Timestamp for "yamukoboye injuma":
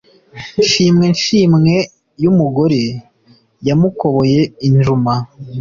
3.67-5.13